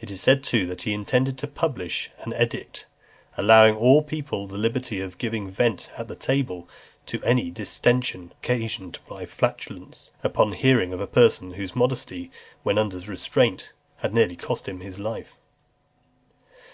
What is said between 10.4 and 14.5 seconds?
hearing of a person whose modesty, when under restraint, had nearly